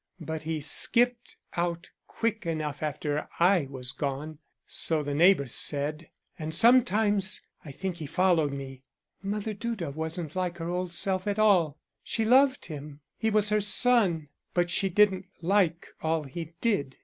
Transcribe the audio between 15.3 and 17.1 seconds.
like all he did.